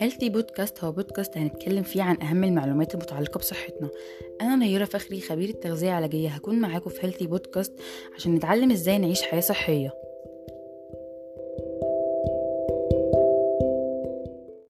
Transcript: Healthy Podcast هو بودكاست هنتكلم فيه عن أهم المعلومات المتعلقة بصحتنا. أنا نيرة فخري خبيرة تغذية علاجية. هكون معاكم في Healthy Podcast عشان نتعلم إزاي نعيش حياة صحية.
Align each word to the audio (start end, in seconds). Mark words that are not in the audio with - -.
Healthy 0.00 0.28
Podcast 0.28 0.84
هو 0.84 0.92
بودكاست 0.92 1.36
هنتكلم 1.36 1.82
فيه 1.82 2.02
عن 2.02 2.22
أهم 2.22 2.44
المعلومات 2.44 2.94
المتعلقة 2.94 3.38
بصحتنا. 3.38 3.88
أنا 4.40 4.56
نيرة 4.56 4.84
فخري 4.84 5.20
خبيرة 5.20 5.52
تغذية 5.52 5.90
علاجية. 5.90 6.28
هكون 6.28 6.60
معاكم 6.60 6.90
في 6.90 7.06
Healthy 7.06 7.26
Podcast 7.26 7.72
عشان 8.14 8.34
نتعلم 8.34 8.70
إزاي 8.70 8.98
نعيش 8.98 9.22
حياة 9.22 9.40
صحية. 9.40 9.99